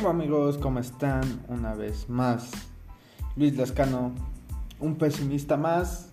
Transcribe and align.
Hola 0.00 0.10
amigos, 0.10 0.56
¿cómo 0.56 0.78
están? 0.78 1.44
Una 1.48 1.74
vez 1.74 2.08
más, 2.08 2.50
Luis 3.36 3.54
Lascano, 3.54 4.12
un 4.78 4.96
pesimista 4.96 5.58
más, 5.58 6.08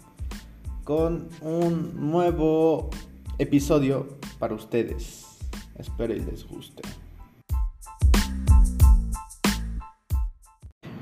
con 0.84 1.30
un 1.40 2.12
nuevo 2.12 2.90
episodio 3.38 4.18
para 4.40 4.56
ustedes. 4.56 5.40
Espero 5.78 6.14
y 6.14 6.20
les 6.20 6.46
guste. 6.46 6.82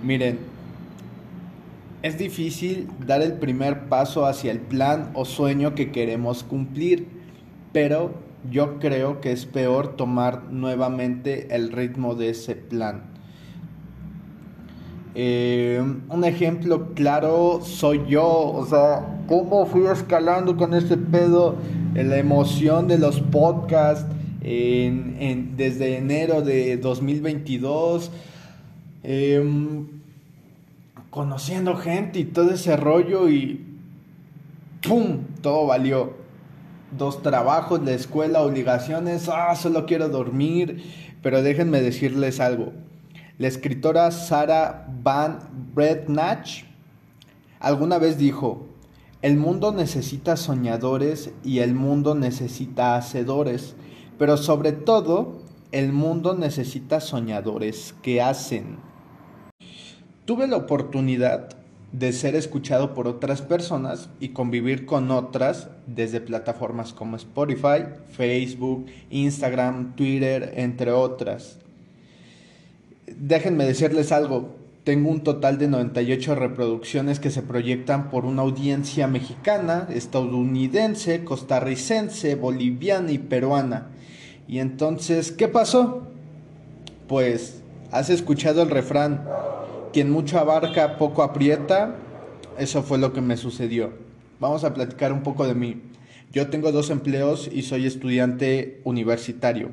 Miren, 0.03 0.37
es 2.03 2.19
difícil 2.19 2.87
dar 2.99 3.23
el 3.23 3.33
primer 3.39 3.89
paso 3.89 4.27
hacia 4.27 4.51
el 4.51 4.59
plan 4.59 5.09
o 5.15 5.25
sueño 5.25 5.73
que 5.73 5.91
queremos 5.91 6.43
cumplir, 6.43 7.07
pero 7.73 8.24
yo 8.49 8.79
creo 8.79 9.21
que 9.21 9.31
es 9.31 9.45
peor 9.45 9.95
tomar 9.95 10.51
nuevamente 10.51 11.55
el 11.55 11.71
ritmo 11.71 12.15
de 12.15 12.29
ese 12.29 12.55
plan. 12.55 13.03
Eh, 15.15 15.81
un 16.09 16.23
ejemplo 16.25 16.93
claro 16.93 17.61
soy 17.63 18.01
yo, 18.07 18.27
o 18.27 18.65
sea, 18.65 19.21
cómo 19.27 19.65
fui 19.65 19.85
escalando 19.85 20.57
con 20.57 20.73
este 20.73 20.97
pedo, 20.97 21.55
la 21.93 22.17
emoción 22.17 22.87
de 22.87 22.97
los 22.97 23.21
podcasts 23.21 24.05
desde 24.41 25.97
enero 25.97 26.41
de 26.41 26.77
2022 26.77 28.11
conociendo 31.15 31.77
gente 31.77 32.19
y 32.19 32.25
todo 32.25 32.51
ese 32.51 32.75
rollo 32.75 33.29
y 33.29 33.63
¡pum! 34.85 35.19
Todo 35.41 35.67
valió. 35.67 36.24
Dos 36.91 37.21
trabajos, 37.21 37.81
la 37.83 37.91
escuela, 37.91 38.41
obligaciones, 38.41 39.29
ah, 39.29 39.55
solo 39.55 39.85
quiero 39.85 40.09
dormir. 40.09 40.83
Pero 41.21 41.41
déjenme 41.41 41.81
decirles 41.81 42.39
algo. 42.39 42.73
La 43.37 43.47
escritora 43.47 44.11
Sarah 44.11 44.87
Van 45.03 45.39
Bretnach 45.73 46.65
alguna 47.59 47.97
vez 47.97 48.17
dijo, 48.17 48.67
el 49.23 49.37
mundo 49.37 49.71
necesita 49.71 50.37
soñadores 50.37 51.31
y 51.43 51.59
el 51.59 51.73
mundo 51.73 52.13
necesita 52.13 52.95
hacedores, 52.95 53.75
pero 54.19 54.37
sobre 54.37 54.71
todo 54.71 55.41
el 55.71 55.91
mundo 55.91 56.35
necesita 56.35 56.99
soñadores 56.99 57.95
que 58.03 58.21
hacen. 58.21 58.77
Tuve 60.25 60.47
la 60.47 60.57
oportunidad 60.57 61.54
de 61.99 62.11
ser 62.11 62.35
escuchado 62.35 62.93
por 62.93 63.07
otras 63.07 63.41
personas 63.41 64.09
y 64.19 64.29
convivir 64.29 64.85
con 64.85 65.11
otras 65.11 65.69
desde 65.87 66.19
plataformas 66.19 66.91
como 66.91 67.15
Spotify, 67.15 67.85
Facebook, 68.11 68.87
Instagram, 69.11 69.95
Twitter, 69.95 70.53
entre 70.57 70.91
otras. 70.91 71.59
Déjenme 73.07 73.65
decirles 73.65 74.11
algo, 74.11 74.55
tengo 74.83 75.09
un 75.09 75.21
total 75.21 75.57
de 75.57 75.69
98 75.69 76.35
reproducciones 76.35 77.21
que 77.21 77.31
se 77.31 77.41
proyectan 77.41 78.09
por 78.09 78.25
una 78.25 78.41
audiencia 78.41 79.07
mexicana, 79.07 79.87
estadounidense, 79.89 81.23
costarricense, 81.23 82.35
boliviana 82.35 83.11
y 83.11 83.19
peruana. 83.19 83.87
Y 84.49 84.59
entonces, 84.59 85.31
¿qué 85.31 85.47
pasó? 85.47 86.03
Pues, 87.07 87.61
¿has 87.91 88.09
escuchado 88.09 88.63
el 88.63 88.69
refrán? 88.69 89.23
Quien 89.95 90.11
mucho 90.11 90.37
abarca, 90.39 90.97
poco 90.97 91.23
aprieta. 91.23 91.95
Eso 92.59 92.83
fue 92.83 92.97
lo 92.97 93.13
que 93.13 93.21
me 93.21 93.37
sucedió. 93.37 93.93
Vamos 94.41 94.65
a 94.65 94.73
platicar 94.73 95.13
un 95.13 95.23
poco 95.23 95.47
de 95.47 95.55
mí. 95.55 95.83
Yo 96.33 96.49
tengo 96.49 96.73
dos 96.73 96.89
empleos 96.89 97.49
y 97.49 97.61
soy 97.61 97.85
estudiante 97.85 98.81
universitario. 98.83 99.71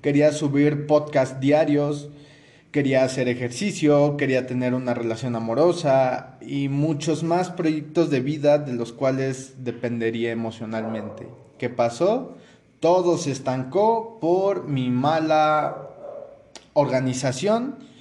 Quería 0.00 0.32
subir 0.32 0.88
podcast 0.88 1.38
diarios, 1.38 2.08
quería 2.72 3.04
hacer 3.04 3.28
ejercicio, 3.28 4.16
quería 4.16 4.48
tener 4.48 4.74
una 4.74 4.92
relación 4.92 5.36
amorosa 5.36 6.36
y 6.40 6.68
muchos 6.68 7.22
más 7.22 7.48
proyectos 7.48 8.10
de 8.10 8.18
vida 8.18 8.58
de 8.58 8.72
los 8.72 8.92
cuales 8.92 9.62
dependería 9.62 10.32
emocionalmente. 10.32 11.28
¿Qué 11.58 11.70
pasó? 11.70 12.38
Todo 12.80 13.16
se 13.18 13.30
estancó 13.30 14.18
por 14.20 14.66
mi 14.66 14.90
mala 14.90 15.90
organización 16.72 17.91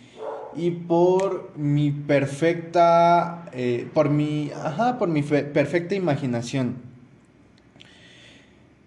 y 0.56 0.72
por 0.72 1.51
mi 1.56 1.91
perfecta, 1.91 3.45
eh, 3.53 3.88
por 3.94 4.09
mi, 4.09 4.51
ajá, 4.51 4.97
por 4.97 5.09
mi 5.09 5.23
perfecta 5.23 5.95
imaginación. 5.95 6.75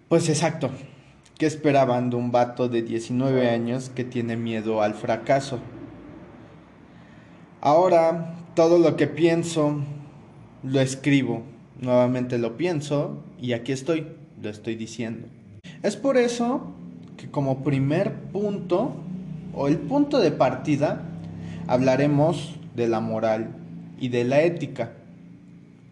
Pues 0.07 0.29
exacto, 0.29 0.69
¿qué 1.37 1.45
esperaban 1.45 2.09
de 2.09 2.15
un 2.15 2.31
vato 2.31 2.69
de 2.69 2.83
19 2.83 3.49
años 3.49 3.89
que 3.89 4.03
tiene 4.03 4.37
miedo 4.37 4.81
al 4.81 4.93
fracaso? 4.93 5.59
Ahora, 7.61 8.35
todo 8.53 8.77
lo 8.77 8.95
que 8.95 9.07
pienso, 9.07 9.81
lo 10.63 10.79
escribo, 10.79 11.43
nuevamente 11.81 12.37
lo 12.37 12.57
pienso 12.57 13.23
y 13.39 13.53
aquí 13.53 13.71
estoy, 13.71 14.07
lo 14.41 14.49
estoy 14.49 14.75
diciendo. 14.75 15.27
Es 15.81 15.95
por 15.95 16.17
eso 16.17 16.73
que 17.17 17.29
como 17.29 17.63
primer 17.63 18.13
punto, 18.13 18.93
o 19.53 19.67
el 19.67 19.77
punto 19.77 20.19
de 20.19 20.31
partida, 20.31 21.01
hablaremos 21.67 22.55
de 22.75 22.87
la 22.87 22.99
moral 22.99 23.55
y 23.99 24.09
de 24.09 24.23
la 24.23 24.41
ética. 24.41 24.91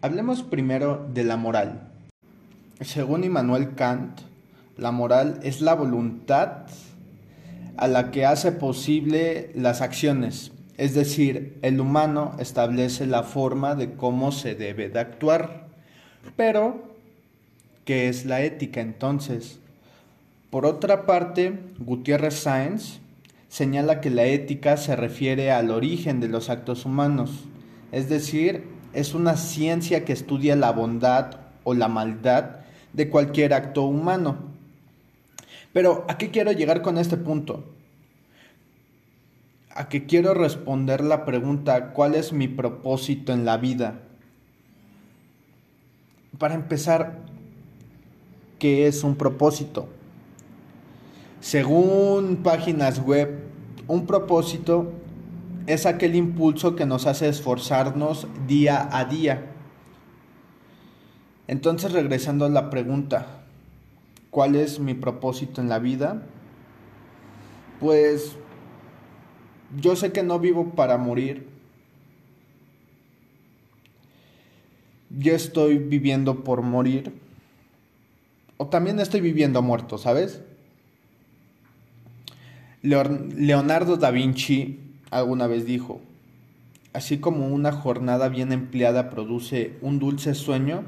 Hablemos 0.02 0.42
primero 0.42 1.08
de 1.12 1.24
la 1.24 1.36
moral. 1.36 1.88
Según 2.80 3.24
Immanuel 3.24 3.74
Kant, 3.74 4.20
la 4.76 4.92
moral 4.92 5.40
es 5.42 5.60
la 5.60 5.74
voluntad 5.74 6.66
a 7.76 7.88
la 7.88 8.10
que 8.10 8.26
hace 8.26 8.52
posible 8.52 9.50
las 9.54 9.80
acciones, 9.80 10.52
es 10.76 10.94
decir, 10.94 11.58
el 11.62 11.80
humano 11.80 12.34
establece 12.38 13.06
la 13.06 13.22
forma 13.22 13.74
de 13.74 13.94
cómo 13.94 14.32
se 14.32 14.54
debe 14.54 14.88
de 14.88 14.98
actuar. 14.98 15.68
Pero, 16.36 16.94
¿qué 17.84 18.08
es 18.08 18.26
la 18.26 18.42
ética 18.42 18.80
entonces? 18.80 19.60
Por 20.50 20.66
otra 20.66 21.06
parte, 21.06 21.60
Gutiérrez 21.78 22.34
Sáenz 22.34 23.00
señala 23.54 24.00
que 24.00 24.10
la 24.10 24.24
ética 24.24 24.76
se 24.76 24.96
refiere 24.96 25.52
al 25.52 25.70
origen 25.70 26.18
de 26.18 26.26
los 26.26 26.50
actos 26.50 26.84
humanos, 26.84 27.44
es 27.92 28.08
decir, 28.08 28.64
es 28.92 29.14
una 29.14 29.36
ciencia 29.36 30.04
que 30.04 30.12
estudia 30.12 30.56
la 30.56 30.72
bondad 30.72 31.36
o 31.62 31.72
la 31.72 31.86
maldad 31.86 32.56
de 32.94 33.08
cualquier 33.08 33.54
acto 33.54 33.84
humano. 33.84 34.38
Pero, 35.72 36.04
¿a 36.08 36.18
qué 36.18 36.32
quiero 36.32 36.50
llegar 36.50 36.82
con 36.82 36.98
este 36.98 37.16
punto? 37.16 37.62
A 39.70 39.88
que 39.88 40.04
quiero 40.04 40.34
responder 40.34 41.04
la 41.04 41.24
pregunta, 41.24 41.92
¿cuál 41.92 42.16
es 42.16 42.32
mi 42.32 42.48
propósito 42.48 43.32
en 43.32 43.44
la 43.44 43.56
vida? 43.56 44.00
Para 46.38 46.54
empezar, 46.56 47.20
¿qué 48.58 48.88
es 48.88 49.04
un 49.04 49.14
propósito? 49.14 49.88
Según 51.44 52.36
páginas 52.36 53.04
web, 53.04 53.38
un 53.86 54.06
propósito 54.06 54.94
es 55.66 55.84
aquel 55.84 56.16
impulso 56.16 56.74
que 56.74 56.86
nos 56.86 57.06
hace 57.06 57.28
esforzarnos 57.28 58.26
día 58.46 58.88
a 58.90 59.04
día. 59.04 59.52
Entonces, 61.46 61.92
regresando 61.92 62.46
a 62.46 62.48
la 62.48 62.70
pregunta, 62.70 63.42
¿cuál 64.30 64.54
es 64.54 64.80
mi 64.80 64.94
propósito 64.94 65.60
en 65.60 65.68
la 65.68 65.78
vida? 65.78 66.22
Pues 67.78 68.36
yo 69.78 69.96
sé 69.96 70.12
que 70.12 70.22
no 70.22 70.38
vivo 70.38 70.70
para 70.70 70.96
morir. 70.96 71.46
Yo 75.10 75.34
estoy 75.34 75.76
viviendo 75.76 76.42
por 76.42 76.62
morir. 76.62 77.12
O 78.56 78.68
también 78.68 78.98
estoy 78.98 79.20
viviendo 79.20 79.60
muerto, 79.60 79.98
¿sabes? 79.98 80.40
Leonardo 82.84 83.96
da 83.96 84.10
Vinci 84.10 84.78
alguna 85.10 85.46
vez 85.46 85.64
dijo, 85.64 86.02
así 86.92 87.16
como 87.16 87.48
una 87.48 87.72
jornada 87.72 88.28
bien 88.28 88.52
empleada 88.52 89.08
produce 89.08 89.72
un 89.80 89.98
dulce 89.98 90.34
sueño, 90.34 90.82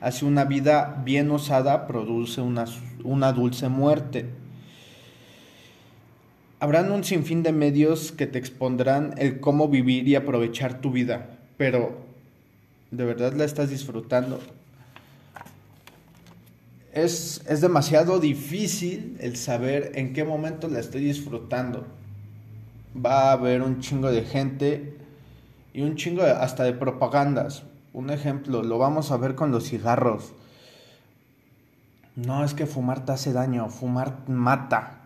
así 0.00 0.24
una 0.24 0.44
vida 0.44 1.00
bien 1.04 1.30
osada 1.30 1.86
produce 1.86 2.40
una, 2.40 2.64
una 3.04 3.32
dulce 3.32 3.68
muerte. 3.68 4.26
Habrán 6.58 6.90
un 6.90 7.04
sinfín 7.04 7.44
de 7.44 7.52
medios 7.52 8.10
que 8.10 8.26
te 8.26 8.40
expondrán 8.40 9.14
el 9.16 9.38
cómo 9.38 9.68
vivir 9.68 10.08
y 10.08 10.16
aprovechar 10.16 10.80
tu 10.80 10.90
vida, 10.90 11.38
pero 11.56 11.96
¿de 12.90 13.04
verdad 13.04 13.34
la 13.34 13.44
estás 13.44 13.70
disfrutando? 13.70 14.40
Es, 16.96 17.60
demasiado 17.60 18.18
difícil 18.18 19.18
el 19.20 19.36
saber 19.36 19.92
en 19.96 20.14
qué 20.14 20.24
momento 20.24 20.66
la 20.68 20.80
estoy 20.80 21.04
disfrutando. 21.04 21.86
Va 22.96 23.28
a 23.28 23.32
haber 23.32 23.60
un 23.60 23.80
chingo 23.80 24.10
de 24.10 24.22
gente 24.22 24.96
y 25.74 25.82
un 25.82 25.96
chingo 25.96 26.22
hasta 26.22 26.64
de 26.64 26.72
propagandas. 26.72 27.64
Un 27.92 28.08
ejemplo, 28.08 28.62
lo 28.62 28.78
vamos 28.78 29.10
a 29.10 29.18
ver 29.18 29.34
con 29.34 29.52
los 29.52 29.68
cigarros. 29.68 30.32
No 32.14 32.42
es 32.44 32.54
que 32.54 32.64
fumar 32.64 33.04
te 33.04 33.12
hace 33.12 33.34
daño, 33.34 33.68
fumar 33.68 34.26
mata. 34.26 35.00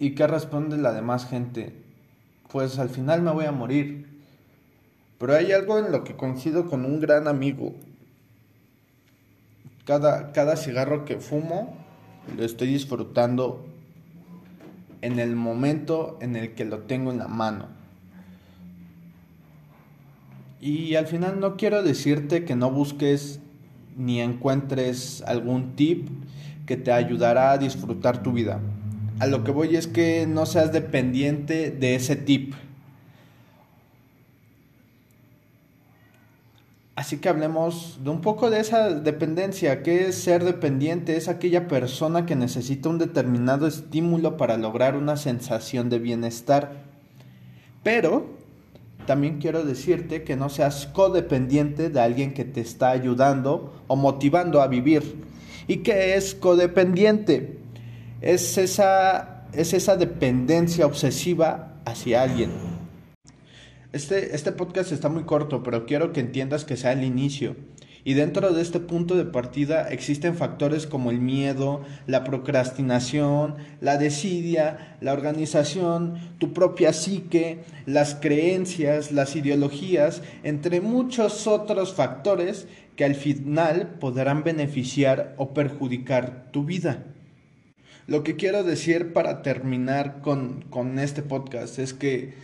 ¿Y 0.00 0.16
qué 0.16 0.26
responde 0.26 0.76
la 0.76 0.92
demás 0.92 1.28
gente? 1.28 1.72
Pues 2.50 2.80
al 2.80 2.88
final 2.88 3.22
me 3.22 3.30
voy 3.30 3.44
a 3.44 3.52
morir. 3.52 4.08
Pero 5.18 5.36
hay 5.36 5.52
algo 5.52 5.78
en 5.78 5.92
lo 5.92 6.02
que 6.02 6.16
coincido 6.16 6.68
con 6.68 6.84
un 6.84 6.98
gran 6.98 7.28
amigo. 7.28 7.74
Cada, 9.86 10.32
cada 10.32 10.56
cigarro 10.56 11.06
que 11.06 11.16
fumo 11.16 11.74
lo 12.36 12.44
estoy 12.44 12.68
disfrutando 12.68 13.64
en 15.00 15.18
el 15.18 15.36
momento 15.36 16.18
en 16.20 16.36
el 16.36 16.54
que 16.54 16.66
lo 16.66 16.80
tengo 16.80 17.10
en 17.10 17.18
la 17.18 17.28
mano. 17.28 17.68
Y 20.60 20.96
al 20.96 21.06
final 21.06 21.40
no 21.40 21.56
quiero 21.56 21.82
decirte 21.82 22.44
que 22.44 22.56
no 22.56 22.70
busques 22.70 23.40
ni 23.96 24.20
encuentres 24.20 25.22
algún 25.22 25.76
tip 25.76 26.08
que 26.66 26.76
te 26.76 26.92
ayudará 26.92 27.52
a 27.52 27.58
disfrutar 27.58 28.22
tu 28.22 28.32
vida. 28.32 28.60
A 29.18 29.26
lo 29.26 29.44
que 29.44 29.52
voy 29.52 29.76
es 29.76 29.86
que 29.86 30.26
no 30.26 30.44
seas 30.44 30.72
dependiente 30.72 31.70
de 31.70 31.94
ese 31.94 32.16
tip. 32.16 32.54
Así 36.96 37.18
que 37.18 37.28
hablemos 37.28 37.98
de 38.02 38.08
un 38.08 38.22
poco 38.22 38.48
de 38.48 38.58
esa 38.58 38.88
dependencia. 38.88 39.82
¿Qué 39.82 40.08
es 40.08 40.14
ser 40.14 40.42
dependiente? 40.44 41.18
Es 41.18 41.28
aquella 41.28 41.68
persona 41.68 42.24
que 42.24 42.36
necesita 42.36 42.88
un 42.88 42.96
determinado 42.96 43.66
estímulo 43.66 44.38
para 44.38 44.56
lograr 44.56 44.96
una 44.96 45.18
sensación 45.18 45.90
de 45.90 45.98
bienestar. 45.98 46.84
Pero 47.82 48.24
también 49.06 49.38
quiero 49.38 49.62
decirte 49.62 50.24
que 50.24 50.36
no 50.36 50.48
seas 50.48 50.86
codependiente 50.86 51.90
de 51.90 52.00
alguien 52.00 52.32
que 52.32 52.46
te 52.46 52.62
está 52.62 52.92
ayudando 52.92 53.74
o 53.88 53.96
motivando 53.96 54.62
a 54.62 54.66
vivir. 54.66 55.22
¿Y 55.68 55.78
qué 55.78 56.16
es 56.16 56.34
codependiente? 56.34 57.58
Es 58.22 58.56
esa, 58.56 59.44
es 59.52 59.74
esa 59.74 59.96
dependencia 59.96 60.86
obsesiva 60.86 61.74
hacia 61.84 62.22
alguien. 62.22 62.75
Este, 63.96 64.36
este 64.36 64.52
podcast 64.52 64.92
está 64.92 65.08
muy 65.08 65.22
corto, 65.22 65.62
pero 65.62 65.86
quiero 65.86 66.12
que 66.12 66.20
entiendas 66.20 66.66
que 66.66 66.76
sea 66.76 66.92
el 66.92 67.02
inicio. 67.02 67.56
Y 68.04 68.12
dentro 68.12 68.52
de 68.52 68.60
este 68.60 68.78
punto 68.78 69.16
de 69.16 69.24
partida 69.24 69.88
existen 69.88 70.36
factores 70.36 70.86
como 70.86 71.10
el 71.10 71.18
miedo, 71.18 71.80
la 72.06 72.22
procrastinación, 72.22 73.54
la 73.80 73.96
desidia, 73.96 74.98
la 75.00 75.14
organización, 75.14 76.18
tu 76.36 76.52
propia 76.52 76.92
psique, 76.92 77.60
las 77.86 78.14
creencias, 78.16 79.12
las 79.12 79.34
ideologías, 79.34 80.20
entre 80.42 80.82
muchos 80.82 81.46
otros 81.46 81.94
factores 81.94 82.68
que 82.96 83.06
al 83.06 83.14
final 83.14 83.96
podrán 83.98 84.44
beneficiar 84.44 85.34
o 85.38 85.54
perjudicar 85.54 86.50
tu 86.52 86.64
vida. 86.64 87.02
Lo 88.06 88.22
que 88.24 88.36
quiero 88.36 88.62
decir 88.62 89.14
para 89.14 89.40
terminar 89.40 90.20
con, 90.20 90.98
este 90.98 91.22
podcast 91.22 91.78
es 91.78 91.94
que 91.94 92.34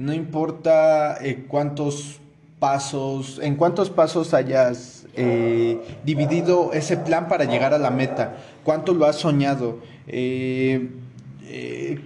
no 0.00 0.14
importa 0.14 1.18
eh, 1.22 1.44
cuántos 1.46 2.20
pasos, 2.58 3.38
en 3.42 3.56
cuántos 3.56 3.90
pasos 3.90 4.32
hayas 4.32 5.06
eh, 5.14 5.78
dividido 6.06 6.72
ese 6.72 6.96
plan 6.96 7.28
para 7.28 7.44
llegar 7.44 7.74
a 7.74 7.78
la 7.78 7.90
meta, 7.90 8.38
cuánto 8.64 8.94
lo 8.94 9.04
has 9.04 9.16
soñado, 9.16 9.80
eh, 10.06 10.88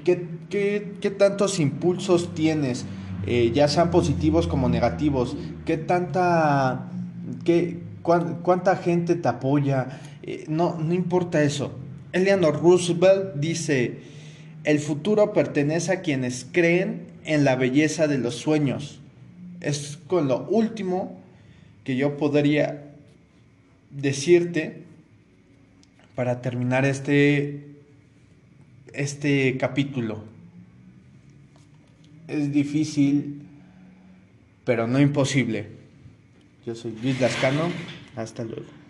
¿qué, 0.05 0.26
qué, 0.50 1.11
tantos 1.17 1.61
impulsos 1.61 2.35
tienes, 2.35 2.85
ya 3.52 3.69
sean 3.69 3.93
positivos 3.93 4.49
como 4.49 4.69
negativos, 4.69 5.37
qué 5.64 5.76
tanta, 5.76 6.91
qué, 7.44 7.79
cuánta 8.02 8.76
gente 8.76 9.14
te 9.14 9.29
apoya, 9.29 10.00
no, 10.49 10.76
no 10.81 10.94
importa 10.94 11.43
eso. 11.44 11.70
Eleanor 12.12 12.61
Roosevelt 12.61 13.37
dice, 13.37 14.00
el 14.64 14.81
futuro 14.81 15.32
pertenece 15.32 15.93
a 15.93 16.00
quienes 16.00 16.46
creen 16.50 17.14
en 17.25 17.44
la 17.44 17.56
belleza 17.56 18.06
de 18.06 18.19
los 18.19 18.37
sueños. 18.37 19.00
Es 19.61 19.99
con 20.06 20.29
lo 20.29 20.47
último 20.47 21.21
que 21.85 21.97
yo 21.97 22.17
podría 22.17 22.94
decirte 23.91 24.82
para 26.15 26.41
terminar 26.41 26.85
este, 26.85 27.67
este 28.93 29.56
capítulo. 29.59 30.25
Es 32.29 32.53
difícil, 32.53 33.43
pero 34.65 34.87
no 34.87 35.00
imposible. 35.00 35.69
Yo 36.65 36.75
soy 36.75 36.97
Luis 37.03 37.20
Lascano. 37.20 37.70
Hasta 38.17 38.44
luego. 38.44 38.84